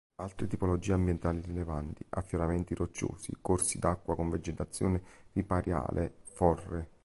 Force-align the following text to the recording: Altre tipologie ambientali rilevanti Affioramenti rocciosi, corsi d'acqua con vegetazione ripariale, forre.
Altre 0.15 0.47
tipologie 0.47 0.93
ambientali 0.93 1.41
rilevanti 1.41 2.03
Affioramenti 2.09 2.73
rocciosi, 2.73 3.37
corsi 3.39 3.77
d'acqua 3.77 4.15
con 4.15 4.29
vegetazione 4.31 4.99
ripariale, 5.33 6.21
forre. 6.23 6.89